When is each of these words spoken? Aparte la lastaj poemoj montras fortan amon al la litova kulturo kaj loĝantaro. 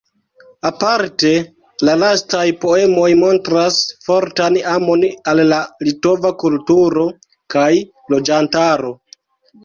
Aparte 0.67 1.29
la 1.89 1.93
lastaj 2.03 2.45
poemoj 2.63 3.09
montras 3.23 3.77
fortan 4.05 4.57
amon 4.71 5.03
al 5.33 5.41
la 5.51 5.59
litova 5.89 6.31
kulturo 6.45 7.05
kaj 7.57 7.67
loĝantaro. 8.15 8.91